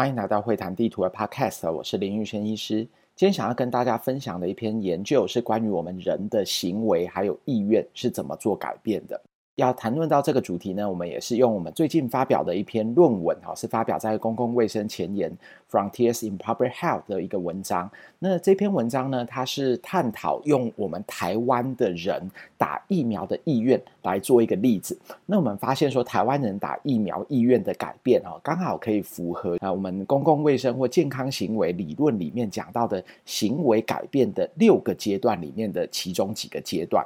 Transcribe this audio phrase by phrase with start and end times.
[0.00, 2.76] 欢迎来到会谈地图的 Podcast，我是林玉轩医师。
[3.14, 9.20] 今天想要跟大家分享的一篇研究是关于我们人的行为还有意愿是怎么做改变的。
[9.60, 15.30] 要谈论到这个主题呢，我们也是用我们最近发表的一篇论文，哈，是发表在公共卫生前沿
[15.70, 17.90] Frontiers in Public Health 的一个文章。
[18.18, 24.98] 那这篇文章呢，它是探讨用我们台湾的人打疫苗的意愿来做一个例子。
[25.26, 37.04] 那我们发现说，台湾人打疫苗意愿的改变，哈，刚好可以符合啊我们公共卫生或健康行为理论里面讲到的行为改变的六个阶段里面的其中几个阶段。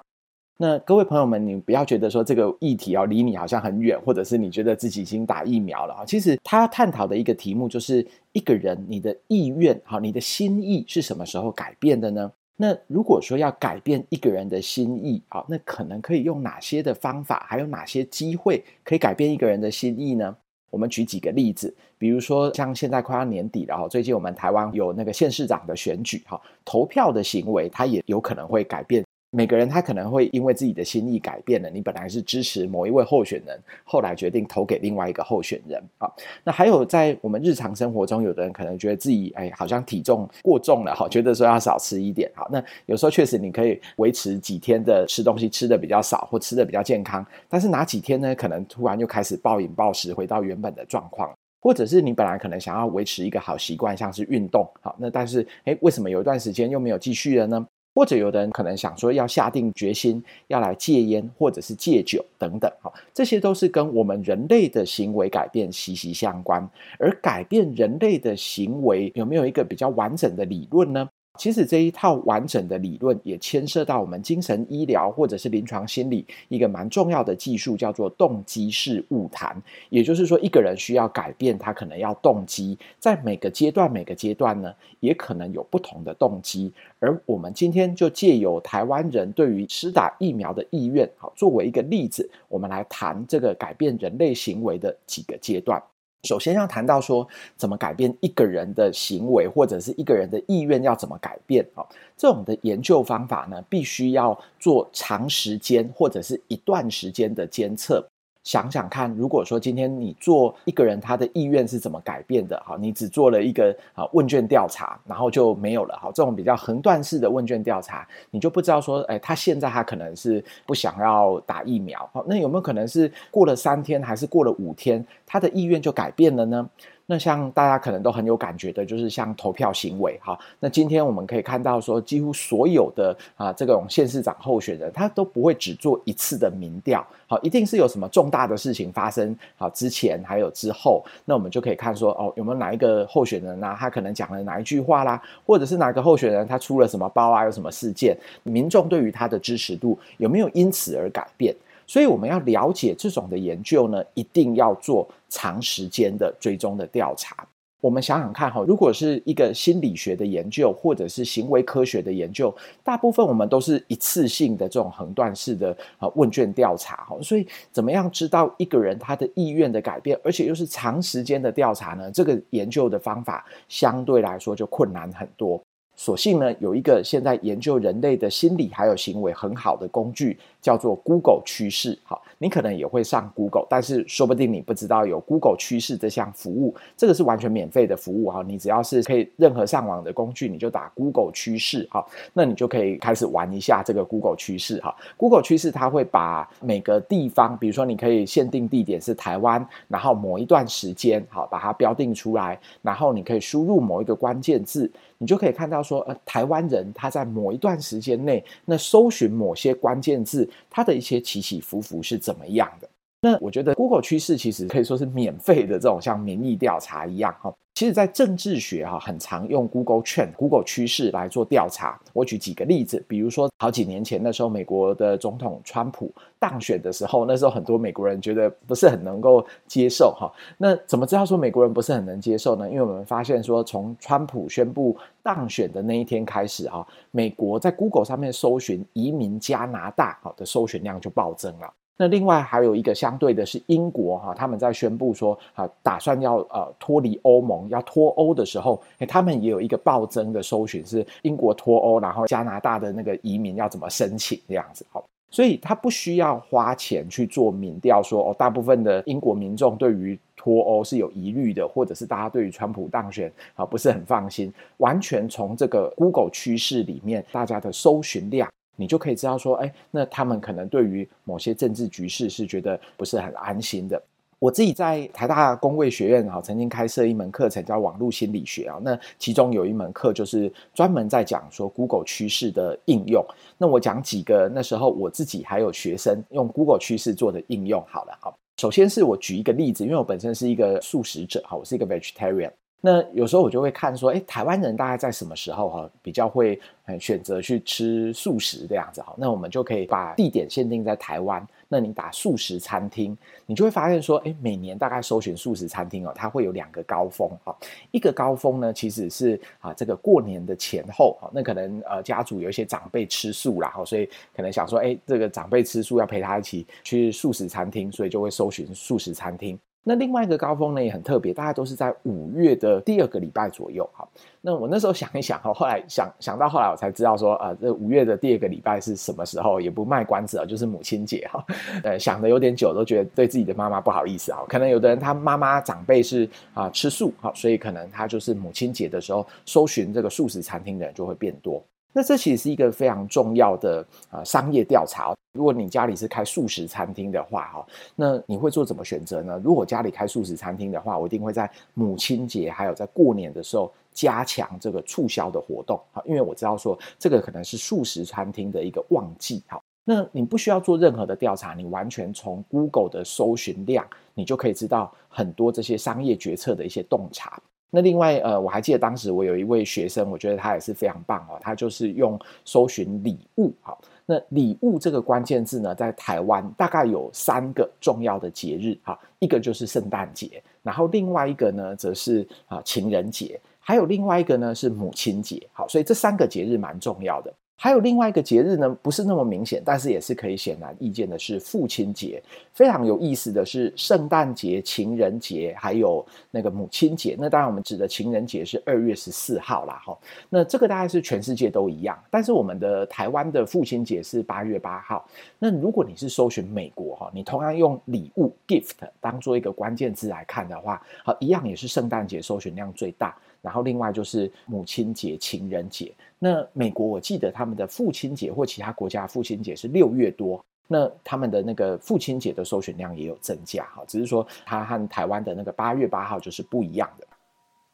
[0.57, 6.05] 那各位朋友们，你不要觉得说这个议题哦离你好像很远，或者是你觉得自己已经打疫苗了啊。
[6.05, 12.31] 其实他探讨的一个题目就是一个人你的意愿，好，你的心意是什么时候改变的呢？
[12.57, 20.37] 那如果说要改变一个人的心意，啊，那可能可以用哪些的方法，还有哪些机会可以改变一个人的心意呢？
[20.71, 29.05] 我们举几个例子，比如说像现在快要年底了哈，最近我们台湾有那个县市长的选举哈，投票的行为它也有可能会改变。
[29.35, 36.09] 每个人他可能会因为自己的心意改变了，你本来是支持某一位候选人，后来决定投给另外一个候选人啊。
[36.45, 42.31] 那还有在我们日常生活中，有的人可能觉得自己哎好像体重过重了哈，觉得说要少吃一点。
[42.35, 47.27] 好，那有时候确实你可以维持几天的吃东西吃的比较少，或吃的比较健康。
[47.49, 48.35] 但是哪几天呢？
[48.35, 51.33] 可能突然又开始暴饮暴食，回到原本的状况。
[51.61, 57.67] 或者是你本来可能想要维持一个好习惯，像是运动，好，那但是哎为什么有一段时间又没有继续了呢？
[57.95, 66.69] 或者有的人可能想说要下定决心要来戒烟，或者是戒酒等等，好，这些都是跟我们人类的行为改变息息相关。
[66.99, 71.09] 而改变人类的行为有没有一个比较完整的理论呢？
[71.37, 79.61] 其实这一套完整的理论也牵涉到我们精神医疗或者是临床心理一个蛮重要的技术，叫做动机式晤谈。
[79.91, 86.73] 也就是说，一个人需要改变，他可能要动机，在每个阶段每个阶段呢，也可能有不同的动机。
[87.01, 95.83] 而我们今天就借由台湾人对于施打疫苗的意愿，好，作为一个例子，我们来谈这个改变人类行为的几个阶段。
[96.25, 97.27] 首先要谈到说，
[97.57, 101.85] 怎么改变一个人的行为，或者是一个人的意愿要怎么改变啊？
[102.17, 108.05] 这种的研究方法呢，必须要做长时间或者是一段时间的监测。
[108.45, 112.63] 想想看，如果说今天你做一个人他的意愿是怎么改变的？
[112.65, 115.99] 好，你只做了一个啊问卷调查，然后就没有了。
[116.01, 122.09] 好，这种比较横断式的问卷调查，你就不知道说，哎，他现在他可能是不想要打疫苗。
[122.13, 126.69] 好，那有没有可能是过了三天，还是过了五天，他的意愿就改变了呢？
[127.07, 130.39] 那像大家可能都很有感觉的，就是像投票行为哈。
[130.59, 151.55] 那今天我们可以看到说，几乎所有的啊这种县市长候选人，他都不会只做一次的民调，好，一定是有什么重大的事情发生好之前还有之后，那我们就可以看说哦，有没有哪一个候选人啊，他可能讲了哪一句话啦，或者是哪个候选人他出了什么包啊，有什么事件，民众对于他的支持度有没有因此而改变？
[151.87, 157.45] 所以我们要了解这种的研究呢，一定要做长时间的追踪的调查。
[157.81, 167.19] 我们想想看哈，如果是一个心理学的研究，或者是行为科学的研究，大部分我们都是一次性的这种横断式的啊问卷调查哈。
[167.21, 172.11] 所以怎么样知道一个人他的意愿的改变，而且又是长时间的调查呢？
[172.11, 175.61] 这个研究的方法相对来说就困难很多。
[175.97, 181.97] 所幸呢，有一个现在研究人类的心理还有行为很好的工具，叫做 Google 趋势。
[182.03, 186.75] 好，你可能也会上 Google，但是说不定你不知道有 Google 趋势这项服务。
[186.97, 194.95] 这个是完全免费的服务哈，你只要是可以任何上网的工具，你就打 Google 趋势哈，那你就可以开始玩一下这个 Google 趋势哈。
[195.17, 204.91] Google 趋势它会把每个地方，比如说你可以限定地点是台湾，然后某一段时间好把它标定出来，然后你可以输入某一个关键字。
[205.25, 212.87] 你就可以看到说，呃，台湾人他在某一段时间内，那搜寻某些关键字，他的一些起起伏伏是怎么样的？
[213.25, 217.51] 那我觉得 Google 趋势其实可以说是免费的这种像民意调查一样哈。
[217.75, 221.99] 其实，在政治学哈很常用 Google Trend、Google 趋势来做调查。
[222.13, 230.31] 我举几个例子，比如说好几年前的时候，美国的总统川普当选的时候，那时候很多美国人觉得不是很能够接受哈。
[230.57, 232.69] 那怎么知道说美国人不是很能接受呢？
[232.69, 241.73] 因为我们发现说，从川普宣布当选的那一天开始哈，美国在 Google 上面搜寻移民加拿大好的搜寻量就暴增了。
[241.97, 274.03] 那另外还有一个相对的是英国哈，他们在宣布说啊，打算要呃脱离欧盟，要脱欧的时候，诶，他们也有一个暴增的搜寻，是英国脱欧，然后加拿大的那个移民要怎么申请这样子，好，所以他不需要花钱去做民调说，说哦，大部分的英国民众对于脱欧是有疑虑的，或者是大家对于川普当选啊不是很放心，完全从这个 Google 趋势里面大家的搜寻量，你就可以知道说，哎，那他们可能对于某些政治局势是觉得不是很安心的。
[274.41, 278.79] 我自己在台大工卫学院哈，曾经开设一门课程叫网络心理学啊。
[278.83, 283.25] 那其中有一门课就是专门在讲说 Google 趋势的应用。
[283.57, 288.19] 那我讲几个那时候我自己还有学生用 Google 趋势做的应用好了。
[288.21, 292.51] 好，首先是我举一个例子，因为我本身是一个素食者哈，我是一个 vegetarian。
[292.87, 296.61] 那有时候我就会看说，哎，台湾人大概在什么时候哈比较会
[297.01, 299.15] 选择去吃素食这样子哈？
[299.17, 301.43] 那我们就可以把地点限定在台湾。
[301.67, 303.17] 那你打素食餐厅，
[303.47, 307.57] 你就会发现说，哎，每年大概搜寻素食餐厅哦，它会有两个高峰哈。
[307.91, 314.07] 一个高峰呢，其实是啊这个过年的前后哈，那可能呃家族有一些长辈吃素啦，哈，所以
[314.37, 319.59] 可能想说，哎，这个长辈吃素要陪他一起去素食餐厅，所以就会搜寻素食餐厅。
[319.87, 323.89] 那另外一个高峰呢也很特别，大概都是在五月的第二个礼拜左右。
[323.93, 324.09] 哈，
[324.41, 329.61] 那我那时候想一想，哈，后来想想到后来我才知道说，啊，这五月的第二个礼拜是什么时候？
[329.61, 331.45] 也不卖关子啊，就是母亲节哈。
[331.83, 334.41] 呃，想的有点久，都觉得对自己的妈妈不好意思啊。
[334.49, 341.63] 可能有的人他妈妈长辈是啊吃素，哈，所以可能他就是母亲节的时候搜寻这个素食餐厅的人就会变多。
[341.95, 345.15] 那这其实是一个非常重要的啊商业调查。
[345.33, 349.41] 如果你家里是开素食餐厅的话，哈，那你会做怎么选择呢？
[349.43, 359.61] 如果家里开素食餐厅的话，我一定会在母亲节还有在过年的时候加强这个促销的活动，哈，因为我知道说这个可能是素食餐厅的一个旺季，哈。
[359.87, 367.39] 那你不需要做任何的调查，你完全从 Google 的搜寻量，你就可以知道很多这些商业决策的一些洞察。
[367.75, 371.37] 那另外，呃，我还记得当时我有一位学生，我觉得他也是非常棒哦。
[371.41, 387.35] 他就是用搜寻礼物，好，那礼物这个关键字呢，在台湾大概有三个重要的节日，哈，一个就是圣诞节，然后另外一个呢，则是啊情人节，还有另外一个呢是母亲节，好，所以这三个节日蛮重要的。
[387.57, 392.23] 还有另外一个节日呢，不是那么明显，但是也是可以显然易见的，是父亲节。
[392.53, 397.17] 非常有意思的是，圣诞节、情人节，还有那个母亲节。
[397.19, 399.97] 那当然，我们指的情人节是二月十四号啦，哈。
[400.29, 405.09] 那这个大概是全世界都一样，但是我们的台湾的父亲节是八月八号。
[405.39, 413.17] 那如果你是搜寻美国哈，你同样用礼物 gift 当做一个关键字来看的话，好，一样也是圣诞节搜寻量最大。
[413.45, 415.93] 然后另外就是母亲节、情人节。
[416.19, 427.07] 那美国我记得他们的父亲节或其他国家父亲节是六月多，那他们的那个父亲节的搜寻量也有增加哈，只是说它和台湾的那个八月八号就是不一样的。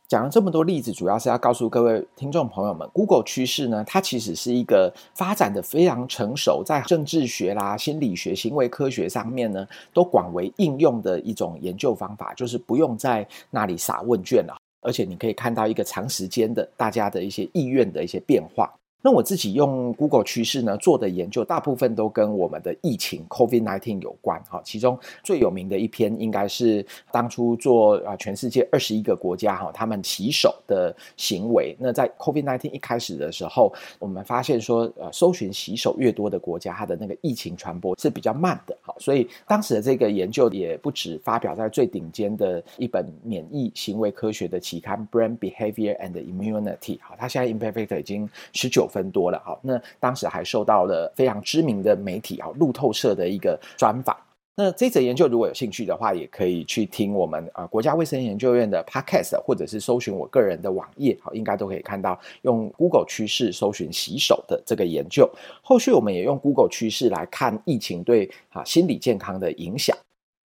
[0.08, 9.64] 讲了这么多例子，主要是要告诉各位听众朋友们，Google 趋势呢，它其实是一个发展的非常成熟，在政治学啦、心理学、行为科学上面呢，
[9.94, 14.60] 都广为应用的一种研究方法，就是不用在那里撒问卷了。
[14.80, 18.80] 而且你可以看到一个长时间的大家的一些意愿的一些变化。
[19.02, 24.60] 那我自己用 Google 趋势呢做的研究，大部分都跟我们的疫情 COVID-19 有关哈。
[24.62, 31.74] 其中最有名的一篇，应该是当初做啊全世界二十一个国家哈，他们洗手的行为。
[31.78, 38.76] 那在 COVID-19 一开始的时候，我们发现说，呃，搜寻洗手越多的国家，它的那个疫情传播是比较慢的。
[38.82, 46.98] 哈，所以当时的这个研究也不止发表在最顶尖的一本免疫行为科学的期刊《Brain Behavior and Immunity》。
[47.00, 48.89] 好，它现在 Imperfect 已经十九。
[48.90, 54.14] 分多了哈，那当时还受到了非常知名的媒体啊，路透社的一个专访。
[54.56, 65.30] 那这则研究如果有兴趣的话，也可以去听我们啊国家卫生研究院的 Podcast，或者是搜寻我个人的网页，好，应该都可以看到用 Google 趋势搜寻洗手的这个研究。
[65.62, 69.96] 后续我们也用 Google 趋势来看疫情对啊心理健康的影响。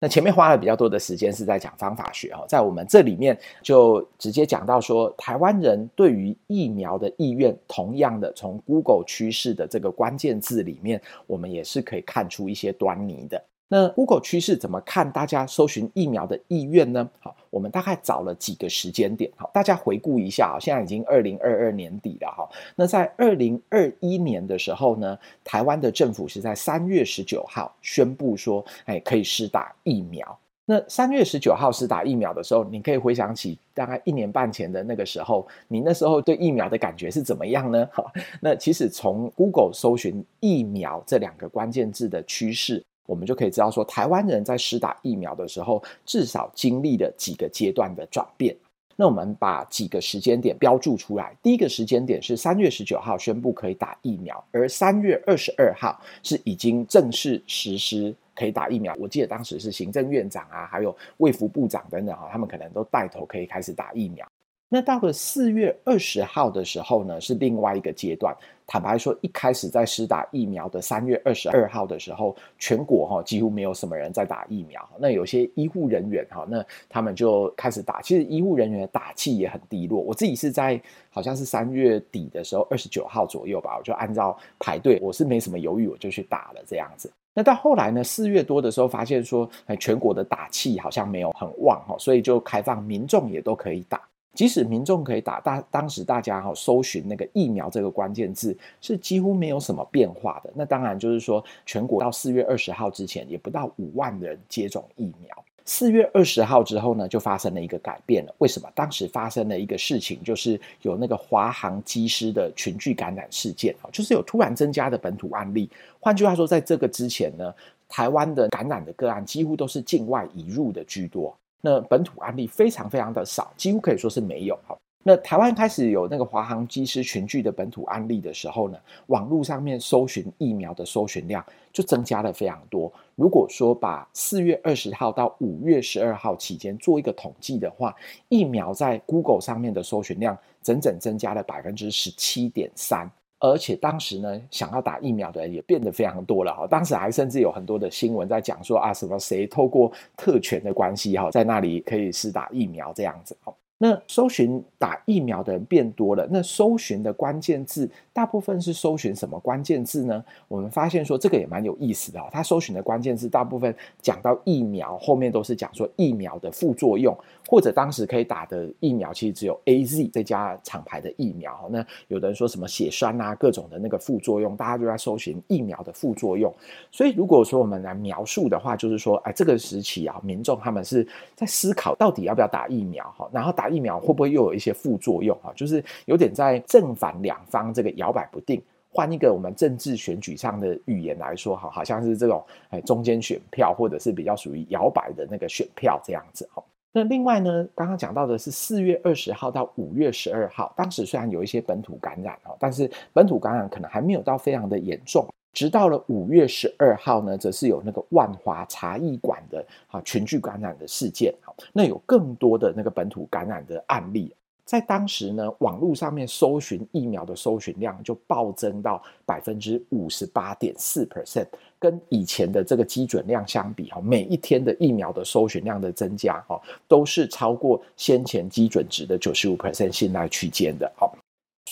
[0.03, 13.41] 那前面花了比较多的时间是在讲方法学哦，在我们这里面就直接讲到说，台湾人对于疫苗的意愿，同样的从 Google 趋势的这个关键字里面，我们也是可以看出一些端倪的。
[13.69, 17.09] 那 Google 趋势怎么看大家搜寻疫苗的意愿呢？
[17.19, 22.47] 好，我们大概找了几个时间点，好，大家回顾一下啊，现在已经二零二二年底了哈。
[22.75, 30.37] 那在二零二一年的时候呢，台湾的政府是在三月十九号宣布说，哎，可以试打疫苗。
[30.65, 37.89] 那三月十九号施打疫苗的时候，你可以回想起大概一年半前的那个时候，你那时候对疫苗的感觉是怎么样呢？
[37.91, 42.83] 好，那其实从 Google 搜寻疫苗这两个关键字的趋势。
[43.05, 48.55] 我们就可以知道说，台湾人在施打疫苗的时候，至少经历了几个阶段的转变。
[48.95, 51.35] 那我们把几个时间点标注出来。
[51.41, 58.95] 第一个时间点是三月十九号宣布可以打疫苗，而三月二十二号是已经正式实施可以打疫苗。
[58.99, 64.25] 我记得当时是行政院长啊，还有卫福部长等等哈，他们可能都带头可以开始打疫苗。
[64.73, 68.35] 那到了四月二十号的时候呢，是另外一个阶段。
[68.65, 74.83] 坦白说，一开始在施打疫苗的三月二十二号的时候，全国哈几乎没有什么人在打疫苗。
[74.97, 78.01] 那有些医护人员哈，那他们就开始打。
[78.01, 80.01] 其实医护人员的打气也很低落。
[80.01, 87.13] 我自己是在好像是三月底的时候，二十九号左右吧，我就按照排队，我是没什么犹豫，我就去打了这样子。
[87.35, 89.47] 那到后来呢，四月多的时候发现说，
[89.79, 94.01] 全国的打气好像没有很旺哈，所以就开放民众也都可以打。
[94.33, 100.51] 即使民众可以打，大当时大家哈搜寻那个疫苗这个关键字是几乎没有什么变化的。
[100.55, 105.45] 那当然就是说，全国到四月二十号之前也不到五万人接种疫苗。
[105.65, 108.35] 四月二十号之后呢，就发生了一个改变了。
[108.39, 108.67] 为什么？
[108.75, 115.69] 当时发生了一个事情，就是有那个华航机师的群聚感染事件啊，就是有突然增加的本土案例。
[116.01, 117.53] 换句话说，在这个之前呢，
[117.87, 121.33] 台湾的感染的个案几乎都是境外移入的居多。
[121.65, 124.59] 那本土案例非常非常的少，几乎可以说是没有。
[124.67, 128.77] 好，那台湾开始有那个华航机师群聚的本土案例的时候呢，
[129.07, 131.41] 网络上面搜寻疫苗的搜寻量
[131.71, 132.91] 就增加了非常多。
[133.15, 137.95] 如果说把四月二十号到五月十二号期间做一个统计的话，
[138.27, 143.09] 疫苗在 Google 上面的搜寻量整整增加了百分之十七点三。
[143.43, 146.65] 而且当时呢，想要打疫苗的人也变得非常多了哈。
[146.65, 153.53] 当时还甚至有很多的新闻在讲说啊，什么谁透过特权的关系哈，在那里可以试打疫苗这样子哈。
[153.79, 160.23] 那搜寻打疫苗的人变多了，那搜寻的关键字大部分是搜寻什么关键字呢？
[160.47, 162.29] 我们发现说这个也蛮有意思的哦。
[162.31, 167.13] 他搜寻的关键字大部分讲到疫苗，后面都是讲说疫苗的副作用，
[167.45, 171.67] 或者当时可以打的疫苗其实只有 AZ 这家厂牌的疫苗。
[171.69, 176.53] 那有的人说什么血栓啊，各种的那个副作用，大家就在搜寻疫苗的副作用。
[176.89, 183.62] 所以如果说我们来描述的话，就是说，哎，这个时期啊，民众他们是在思考到底要不要打疫苗哈，然后打。
[183.63, 185.53] 打疫苗会不会又有一些副作用啊？
[185.55, 188.61] 就是有点在正反两方这个摇摆不定。
[188.91, 196.61] 换一个我们政治选举上的语言来说，哈，好像是这种哎中间选票，或者是比较属于摇摆的那个选票这样子哈。
[196.91, 205.25] 那另外呢，刚刚讲到的是四月二十号到五月十二号，当时虽然有一些本土感染哈，但是本土感染可能还没有到非常的严重。
[205.53, 214.33] 直到了五月十二号呢，则是有那个万华茶艺馆的啊群聚感染的事件，好，那有更多的那个本土感染的案例，
[214.65, 221.45] 在当时呢，网络上面搜寻疫苗的搜寻量就暴增到百分之五十八点四 percent，
[221.77, 231.15] 跟以前的这个基准量相比，哈，每一天的疫苗的搜寻量的增加，哈，都是超过先前基准值的九十五 percent 信赖区间的，好。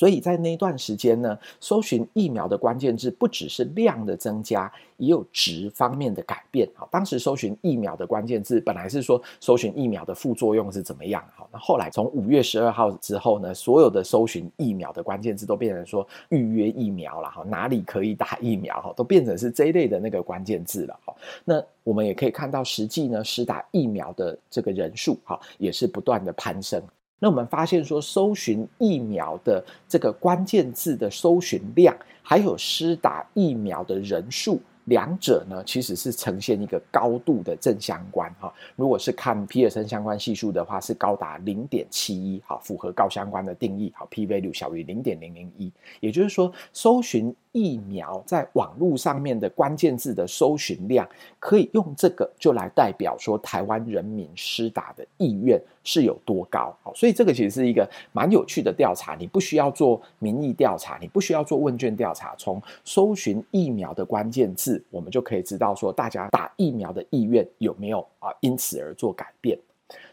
[0.01, 6.67] 所以在那段时间呢，搜寻疫苗的关键字不只是量的增加，也有值方面的改变。
[6.73, 11.23] 好，当时搜寻疫苗的关键字本来是说搜寻疫苗的副作用是怎么样。
[11.35, 17.29] 好，那后来从五月十二号之后呢，所有的搜寻疫苗的关键字都变成说预约疫苗了。
[17.29, 18.81] 哈，哪里可以打疫苗？
[18.81, 20.99] 哈，都变成是这一类的那个关键字了。
[21.05, 21.15] 好，
[21.45, 26.81] 那我们也可以看到，实际呢，施打疫苗的这个人数，哈，也是不断的攀升。
[27.23, 34.59] 那我们发现说，搜寻疫苗的这个关键字的搜寻量，还有施打疫苗的人数。
[34.85, 38.51] 两者呢，其实是呈现一个高度的正相关哈。
[38.75, 45.71] 如果是看皮尔森相关系数的话，是高达零点七一，好，符合高相关的定义，好，p value 小于零点零零一。
[45.99, 51.07] 也就是说，搜寻疫苗在网络上面的关键字的搜寻量，
[51.39, 56.75] 可以用这个就来代表说台湾人民施打的意愿是有多高。
[56.81, 59.15] 好，所以这个其实是一个蛮有趣的调查。
[59.15, 64.83] 你不需要做民意调查，你不需要做问卷调查，从搜寻疫苗的关键字。
[64.89, 68.29] 我们就可以知道说，大家打疫苗的意愿有没有啊？
[68.39, 69.57] 因此而做改变。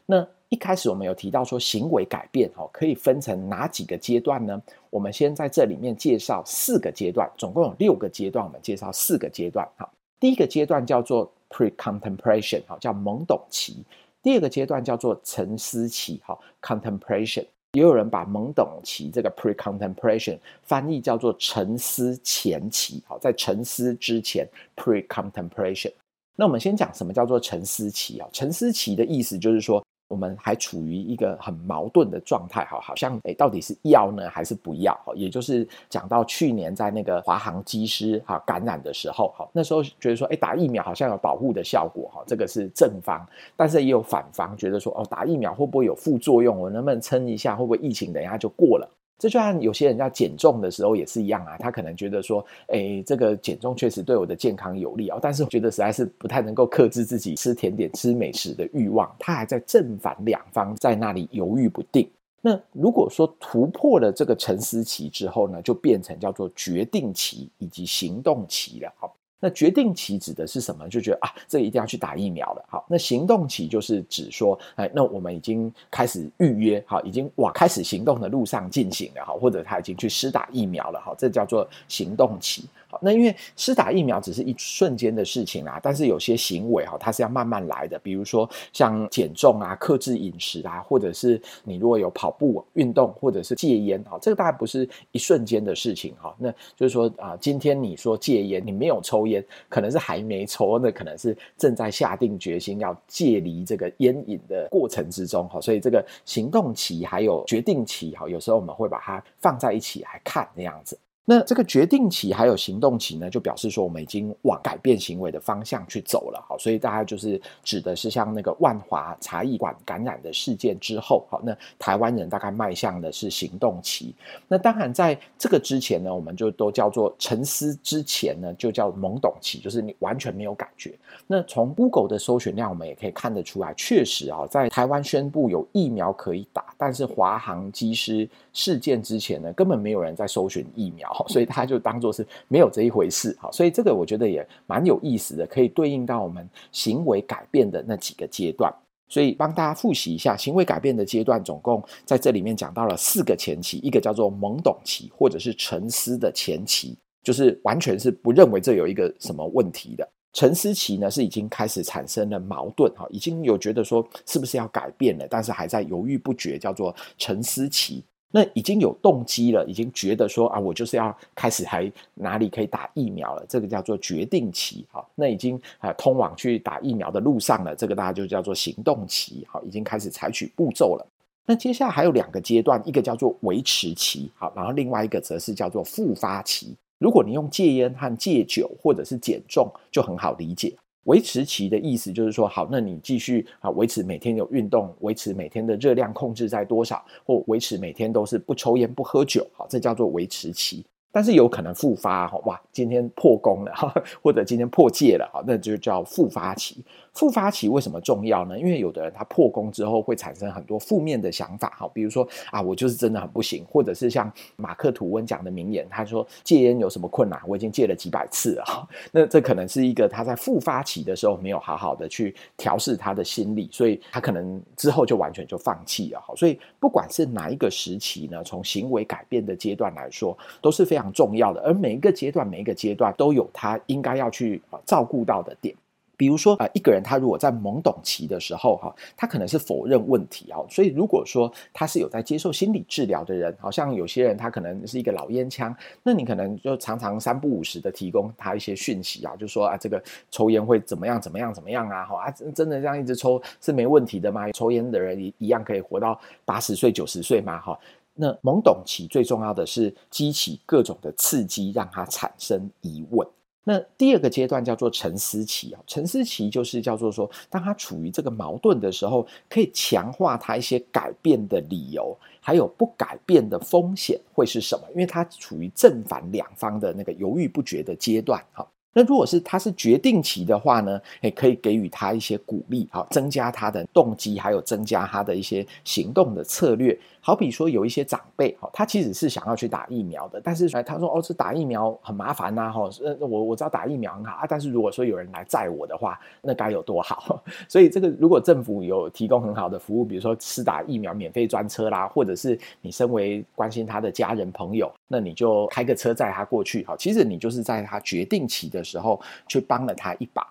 [0.07, 4.61] 那一开始我们有提到说，行为改变哦，可以分成哪几个阶段呢？
[4.89, 9.69] 我们先在这里面介绍四个阶段，总共有六个阶段，我们介绍四个阶段。
[9.77, 9.89] 哈，
[10.19, 13.75] 第一个阶段叫做 pre-contemplation，哈，叫懵懂期；
[14.23, 17.45] 第二个阶段叫做沉思期，哈，contemplation。
[17.73, 25.93] 也有人把懵懂期这个 pre-contemplation 翻译叫做沉思前期，好，在沉思之前 pre-contemplation。
[26.35, 28.29] 那我们先讲什么叫做沉思期啊？
[28.33, 34.99] 沉思期的意思就是说，我们还处于一个很矛盾的状态，哈，好像诶，到底是要呢还是不要？
[35.15, 43.25] 也就是讲到去年在那个华航机师哈感染的时候，哈，那时候觉得说，诶，打疫苗好像有保护的效果，哈，这个是正方，
[43.55, 46.59] 但是也有反方，觉得说，哦，打疫苗会不会有副作用？
[46.59, 47.55] 我能不能撑一下？
[47.55, 48.98] 会不会疫情等一下就过了？
[49.19, 62.09] 这就像有些人在减重的时候也是一样啊，他可能觉得说，哎，这个减重确实对我的健康有利啊，但是觉得实在是不太能够克制自己吃甜点、吃美食的欲望，他还在正反两方在那里犹豫不定。
[62.41, 69.13] 那如果说突破了这个沉思期之后呢，就变成叫做决定期以及行动期了，好。
[69.41, 70.89] 那决定期指的是什么？
[70.89, 72.65] 就觉得啊，这一定要去打疫苗了。
[72.69, 82.65] 好，那行动期就是指说，哎，那我们已经开始预约，好，已经往开始行动的路上进行了，好，或者他已经去施打疫苗了，好，这叫做行动期。
[82.91, 87.99] 好，那因为施打疫苗只是一瞬间的事情啦，但是有些行为哈，它是要慢慢来的。
[87.99, 96.35] 比如说像减重啊、克制饮食啊，或者是你如果有跑步运动，或者是戒烟，哈，这个大概不是一瞬间的事情哈。
[96.39, 105.61] 那就是说啊，今天你说戒烟，你没有抽烟，可能是还没抽，那可能是正在下定决心要戒离这个烟瘾的过程之中哈。
[105.61, 110.99] 所以这个行动期还有决定期哈，有时候我们会把它放在一起来看那样子。
[111.31, 124.15] 那这个决定期还有行动期呢，就表示说我们已经往改变行为的方向去走了，好，所以大家就是指的是像那个万华茶艺馆感染的事件之后，好，那台湾人大概迈向的是行动期。
[124.49, 130.99] 那当然在这个之前呢，我们就都叫做沉思之前呢，就叫懵懂期，就是你完全没有感觉。
[131.27, 138.27] 那从 Google 的搜寻量，我们也可以看得出来，确实啊，在台湾宣布有疫苗可以打，但是华航机师
[138.59, 141.09] 事件之前呢，根本没有人在搜寻疫苗。
[141.29, 148.75] 所以他就当做是没有这一回事，好，所以这个我觉得也蛮有意思的，可以对应到我们行为改变的那几个阶段。
[149.09, 160.07] 所以帮大家复习一下，行为改变的阶段总共在这里面讲到了四个前期，一个叫做懵懂期，或者是沉思的前期，就是完全是不认为这有一个什么问题的。
[160.35, 168.05] 沉思期呢，是已经开始产生了矛盾，哈，已经有觉得说是不是要改变了，但是还在犹豫不决，叫做沉思期。
[168.31, 181.07] 那已经有动机了，已经觉得说啊，我就是要开始还哪里可以打疫苗了，这个叫做决定期，好，那已经啊通往去打疫苗的路上了，这个大家就叫做行动期，好，已经开始采取步骤了。
[181.47, 186.77] 那接下来还有两个阶段，一个叫做维持期，好，然后另外一个则是叫做复发期。
[186.99, 190.75] 如果你用戒烟和戒酒或者是减重，就很好理解。
[191.05, 200.85] 维持期的意思就是说，好，那你继续啊，维持每天有运动，维持每天的热量控制在多少，或维持每天都是不抽烟不喝酒，好，这叫做维持期。
[201.19, 206.81] 但是有可能复发，哇，今天破功了哈， 或者今天破戒了，好，那就叫复发期。
[207.13, 208.57] 复发期为什么重要呢？
[208.57, 217.41] 因为有的人他破功之后会产生很多负面的想法，哈，比如说啊，我就是真的很不行，或者是像马克吐温讲的名言，他说戒烟有什么困难？
[217.49, 226.33] 我已经戒了几百次了，哈， 那这可能是一个他在复发期的时候没有好好的去调试他的心理，所以他可能之后就完全就放弃了，哈。
[226.37, 235.75] 所以不管是哪一个时期呢，从行为改变的阶段来说，都是非常重要的，而每一个阶段，每一个阶段都有他应该要去照顾到的点。
[236.17, 254.51] 比如说啊，一个人他如果在懵懂期的时候哈，他可能是否认问题啊，所以如果说他是有在接受心理治疗的人，好像有些人他可能是一个老烟枪，那你可能就常常三不五时的提供他一些讯息啊，就说啊，这个抽烟会怎么样怎么样怎么样啊，哈啊，真的这样一直抽是没问题的吗？
[254.51, 257.61] 抽烟的人一一样可以活到八十岁九十岁吗？
[257.61, 257.79] 哈，
[258.21, 263.27] 那懵懂期最重要的是激起各种的刺激，让他产生疑问。
[263.63, 274.85] 那第二个阶段叫做沉思期啊，沉思期就是叫做说，当他处于这个矛盾的时候，可以强化他一些改变的理由，还有不改变的风险会是什么？
[274.93, 278.67] 因为他处于正反两方的那个犹豫不决的阶段，哈。
[278.95, 286.99] 那如果是他是决定期的话呢，也可以给予他一些鼓励，好，增加他的动机，还有增加他的一些行动的策略。
[287.29, 292.89] 好比说有一些长辈，哈，他其实是想要去打疫苗的，但是他说哦，这打疫苗很麻烦呐，哈，
[293.21, 297.45] 我我知道打疫苗很好啊，但是如果说有人来载我的话，那该有多好。
[297.69, 310.43] 所以这个如果政府有提供很好的服务，比如说施打疫苗免费专车啦，或者是你身为关心他的家人朋友，那你就开个车载他过去，好，其实你就是在他决定期的时候去帮了他一把。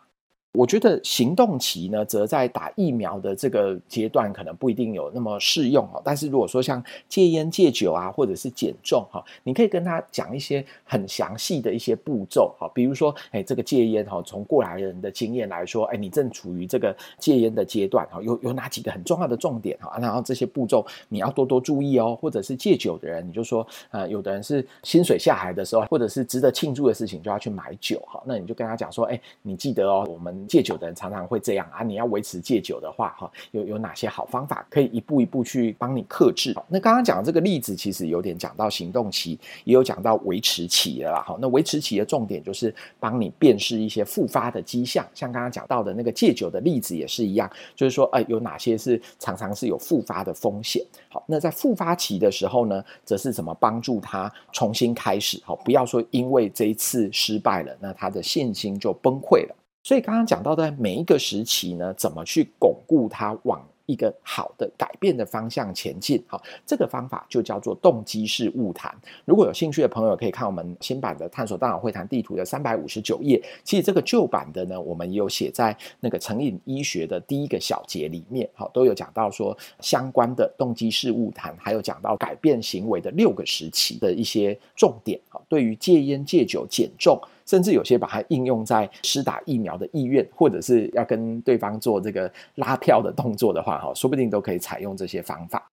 [0.53, 6.01] 我觉得行动期呢，则在打疫苗的这个阶段，可能不一定有那么适用哈。
[6.03, 12.67] 但是如果说像戒烟戒酒啊，或者是减重哈，你可以跟他讲一些很详细的一些步骤哈。
[12.73, 19.95] 比如说，哎，这个戒烟哈，从过来人的经验来说，哎，你正处于这个戒烟的阶段哈，有有哪几个很重要的重点哈？
[20.01, 22.17] 然后这些步骤你要多多注意哦。
[22.19, 28.19] 或者是戒酒的人，你就说，呃，有的人是薪水下海的时候，或者是值得庆祝的事情，就要去买酒哈。
[28.25, 30.37] 那你就跟他讲说，哎，你记得哦，我们。
[30.45, 36.54] 戒酒的人常常会这样啊，你要维持戒酒的话，哈，有有哪些好方法可以一步一步去帮你克制？
[36.67, 41.38] 那刚刚讲的这个例子，其实有点讲到行动期，也有讲到维持期的啦，哈。
[41.39, 50.84] 那维持期的重点就是帮你辨识一些复发的迹象，像刚刚讲到的那个戒酒的例子也是一样，就是说，哎，有哪些是常常是有复发的风险？
[51.10, 55.41] 好，那在复发期的时候呢，则是怎么帮助他重新开始？
[55.43, 59.56] 好，不要说因为这一次失败了，那他的信心就崩溃了。
[59.88, 68.93] 所以刚刚讲到的每一个时期呢，怎么去巩固它往一个好的改变的方向前进，好，这个方法就叫做动机式误谈。
[69.23, 73.41] 如果有兴趣的朋友，可以看我们新版的《探索大脑会谈地图》的三百五十九页。
[73.63, 87.17] 其实这个旧版的呢，我们也有写在那个成瘾医学的第一个小节里面，好，都有讲到说相关的动机式误谈，还有讲到改变行为的六个时期的一些重点，好，对于戒烟、戒酒、减重。
[87.47, 95.65] 甚至有些把它应用在施打疫苗的意愿，或者是要跟对方做这个拉票的动作的话，哈，说不定都可以采用这些方法。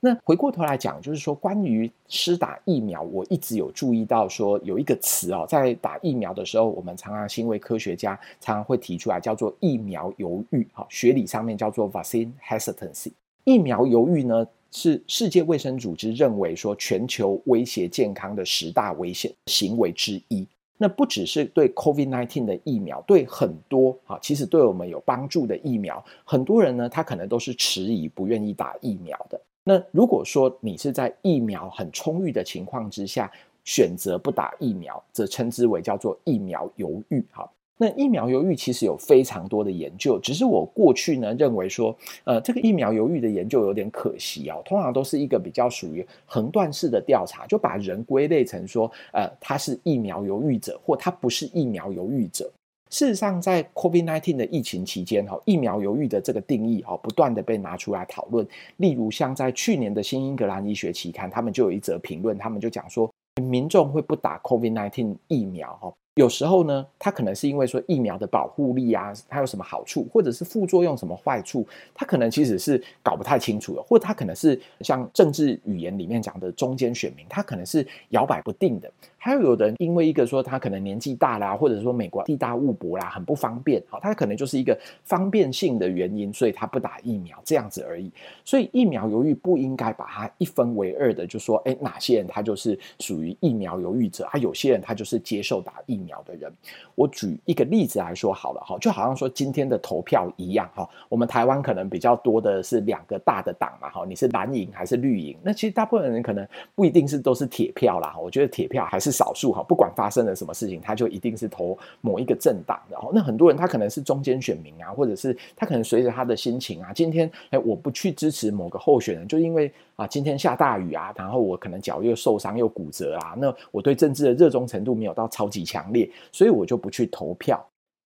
[0.00, 13.10] 那回过头来讲，就是说关于施打疫苗，我一直有注意到说有一个词哦，在打疫苗的时候，我们常常是因为科学家常常会提出来，叫做疫苗犹豫，哈，学理上面叫做 vaccine hesitancy。
[13.42, 20.46] 疫苗犹豫呢，是世界卫生组织认为说全球威胁健康的十大危险行为之一。
[20.80, 29.40] 那不只是对 COVID-19 的疫苗，对很多啊，其实对我们有帮助的疫苗，很多人呢，他可能都是迟疑不愿意打疫苗的。
[29.64, 33.30] 那如果说你是在疫苗很充裕的情况之下，
[33.64, 37.50] 选择不打疫苗，则称之为叫做疫苗犹豫，哈。
[37.80, 52.50] 那疫苗犹豫其实有非常多的研究，只是我过去呢认为说，呃，这个疫苗犹豫的研究有点可惜哦，通常都是一个比较属于横断式的调查，就把人归类成说，呃，他是疫苗犹豫者，或他不是疫苗犹豫者。
[52.90, 58.44] 事实上，在 COVID-19 的疫情期间，哈，疫苗犹豫的这个定义，哈，不断的被拿出来讨论。
[58.78, 63.08] 例如，像在去年的新英格兰医学期刊，他们就有一则评论，他们就讲说，
[63.42, 65.92] 民众会不打 COVID-19 疫苗，哈。
[66.18, 78.90] 有时候呢，他可能是因为说疫苗的保护力啊，它有什么好处，或者是副作用什么坏处，他可能其实是搞不太清楚的，或者他可能是像政治语言里面讲的中间选民，他可能是摇摆不定的。
[79.28, 88.10] 还有有的人因为一个说他可能年纪大啦，或者说美国地大物博啦，很不方便，好，他可能就是一个方便性的原因，所以他不打疫苗这样子而已。
[88.44, 96.08] 所以疫苗犹豫不应该把它一分为二的，就说哎，哪些人他就是属于疫苗犹豫者，啊，有些人他就是接受打疫苗。
[96.08, 96.50] 苗的人，
[96.94, 105.36] 我举一个例子来说好了哈，就好像说今天的投票一样哈，我们台湾可能比较多的是两个大的党嘛哈，你是蓝营还是绿营？
[105.42, 112.94] 那其实大部分人可能不一定是都是铁票啦，我觉得铁票还是少数哈，不管发生了什么事情，他就一定是投某一个政党的。
[112.94, 126.08] 然后那很多人他可能是中间选民啊，或者是他可能随着他的心情啊，今天哎我不去支持某个候选人，就因为啊今天下大雨啊，然后我可能脚又受伤又骨折啊，那我对政治的热衷程度没有到超级强烈。
[126.30, 127.64] 所以我就不去投票。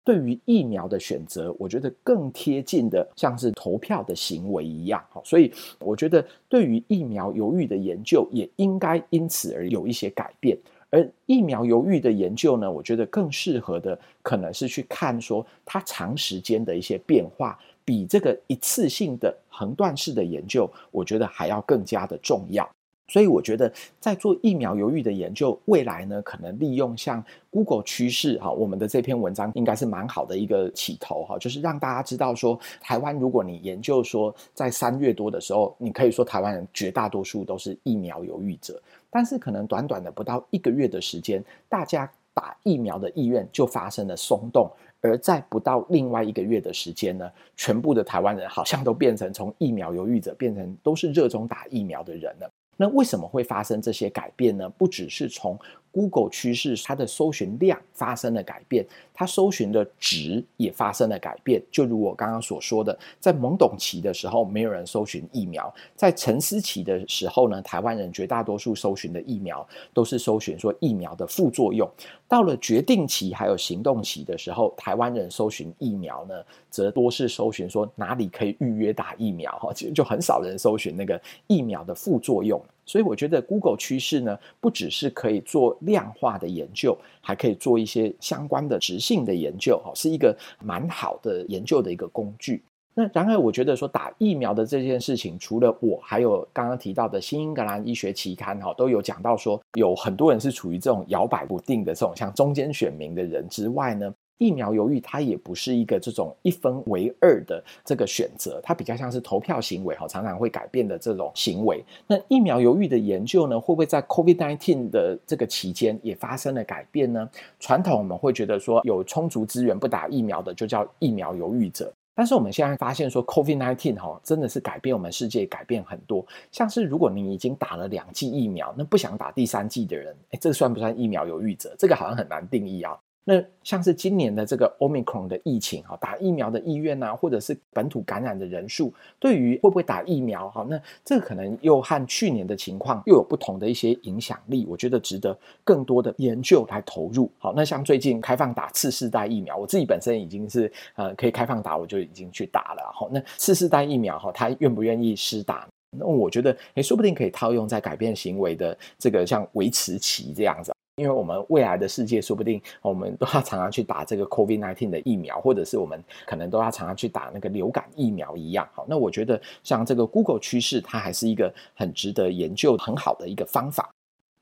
[0.04, 5.04] 对于疫苗的选择，我觉得更贴近的像是投票的行为一样。
[5.22, 10.56] 所以我觉得对于疫苗犹豫的研究，也应该因此而有一些改变。
[10.90, 22.68] 而疫苗犹豫的研究呢，我觉得更适合的可能是去看说它长时间的一些变化，比这个一次性的横断式的研究，我觉得还要更加的重要。
[23.08, 52.50] 所以我觉得，在做疫苗犹豫的研究，未来呢，可能利用像 Google 趋势哈，我们的这篇文章应该是蛮好的一个起头哈，就是让大家知道说，台湾如果你研究说，在三月多的时候，你可以说台湾人绝大多数都是疫苗犹豫者，但是可能短短的不到一个月的时间，大家打疫苗的意愿就发生了松动，而在不到另外一个月的时间呢，全部的台湾人好像都变成从疫苗犹豫者变成都是热衷打疫苗的人了。
[52.80, 54.68] 那为什么会发生这些改变呢？
[54.78, 55.58] 不只是从
[55.90, 58.86] Google 趋势，它的搜寻量发生了改变，
[59.18, 61.60] 它搜寻的值也发生了改变。
[61.72, 65.64] 就如我刚刚所说的，在懵懂期的时候，没有人搜寻疫苗；
[65.96, 71.90] 在沉思期的时候呢，台湾人绝大多数搜寻的疫苗都是搜寻说疫苗的副作用。
[72.28, 76.34] 到了决定期还有行动期的时候，台湾人搜寻疫苗呢，
[76.70, 82.62] 则多是搜寻说哪里可以预约打疫苗哈，其实就很少人搜寻那个疫苗的副作用。
[82.86, 92.62] 所以我觉得 Google 趋势呢，不只是可以做量化的研究，还可以做一些相关的执行性的研究，哈，是一个蛮好的研究的一个工具。
[92.92, 104.12] 那然而，我觉得说打疫苗的这件事情，除了我，还有刚刚提到的新英格兰医学期刊，哈，都有讲到说，有很多人是处于这种摇摆不定的这种像中间选民的人之外呢。
[104.38, 111.84] 疫苗犹豫它也不是一个这种一分为二的这个选择，它比较像是投票行为哈，常常会改变的这种行为。
[112.06, 117.28] 那疫苗犹豫的研究呢，会不会在 COVID-19 的这个期间也发生了改变呢？
[117.60, 121.92] 传统我们会觉得说，有充足资源不打疫苗的就叫疫苗犹豫者。
[122.14, 126.26] 但是我们现在发现说，COVID-19 哈真的是改变我们世界，改变很多。
[126.50, 131.76] 像是如果你已经打了两剂疫苗，那不想打第三剂的人，诶，这算不算疫苗犹豫者？
[131.78, 132.98] 这个好像很难定义啊。
[133.30, 147.30] 那像是今年的这个 Omicron 的疫情哈，打疫苗的意愿啊，或者是本土感染的人数，对于会不会打疫苗哈，那这可能又和去年的情况又有不同的一些影响力，我觉得值得更多的研究来投入。
[147.38, 152.90] 好，那像最近开放打次世代疫苗，我自己本身已经是呃可以开放打，我就已经去打了。
[152.94, 155.68] 好，那次世代疫苗哈，他愿不愿意施打？
[155.98, 160.72] 那我觉得诶，说不定可以套用在改变行为的这个像维持期这样子。
[160.98, 168.68] 因为我们未来的世界，说不定 我们都要常常去打这个 COVID nineteen 的疫苗，或者是我们可能都要常常去打那个流感疫苗一样。
[168.74, 173.88] 好，那我觉得像这个 Google 趋势，它还是一个很值得研究、很好的一个方法。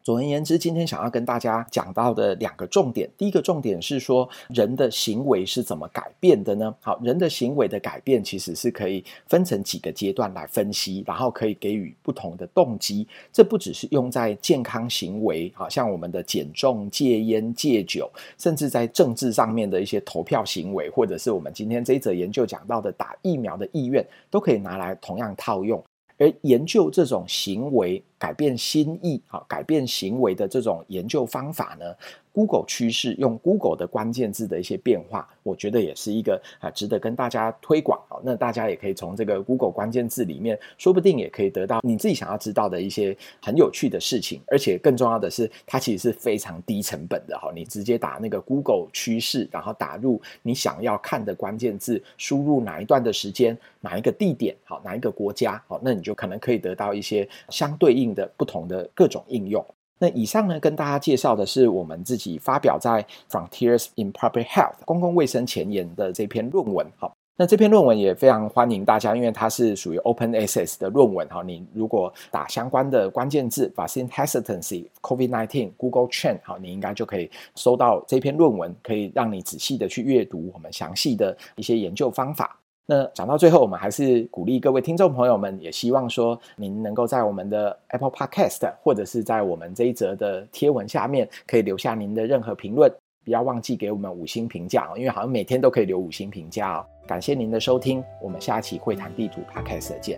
[0.06, 6.72] 总而言之，今天想要跟大家讲到的两个重点，第一个重点是说人的行为是怎么改变的呢？
[6.80, 13.04] 好，人的行为的改变其实是可以分成几个阶段来分析，然后可以给予不同的动机。
[13.32, 25.82] 这不只是用在健康行为，好像我们的减重、戒烟、戒酒，甚至在政治上面的一些投票行为，或者是我们今天这一则研究讲到的打疫苗的意愿，都可以拿来同样套用。
[26.18, 31.84] 而研究这种行为改变心意，好，改变行为的这种研究方法呢
[32.32, 38.00] ，Google 趋势用 Google 的关键字的一些变化，我觉得也是一个啊值得跟大家推广。
[38.22, 44.40] 那大家也可以从这个 Google 关键字里面，说不定也可以得到你自己想要知道的一些很有趣的事情。
[44.46, 47.50] 而且更重要的是，它其实是非常低成本的哈。
[47.54, 59.64] 你直接打那个 Google 趋势，然后打入你想要看的关键字，输入哪一段的时间，哪一个地点，好，哪一个国家，好，那你就可能可以得到一些相对应的不同的各种应用。
[59.98, 66.86] 那以上呢，跟大家介绍的是我们自己发表在《Frontiers in Public Health》公共卫生前沿的这篇论文。
[66.98, 71.26] 好，那这篇论文也非常欢迎大家，因为它是属于 Open Access 的论文。
[71.28, 82.60] 哈，你如果打相关的关键字，Vaccine Hesitancy、COVID-19、Google Trend，好，你应该就可以搜到这篇论文，可以让你仔细的去阅读我们详细的一些研究方法。
[82.88, 92.88] 那讲到最后，我们还是鼓励各位听众朋友们，也希望说您能够在我们的 Apple Podcast 或者是在我们这一则的贴文下面，可以留下您的任何评论，
[93.24, 96.86] 不要忘记给我们五星评价哦，因为好像每天都可以留五星评价哦。
[97.08, 100.16] 感谢您的收听，我们下期会谈地图 Podcast 见。